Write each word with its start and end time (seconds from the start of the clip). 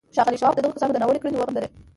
ښاغلي 0.15 0.37
شواب 0.41 0.53
د 0.55 0.59
دغو 0.63 0.75
کسانو 0.75 0.93
دا 0.93 0.99
ناوړه 1.01 1.19
کړنې 1.21 1.37
وغندلې 1.39 1.69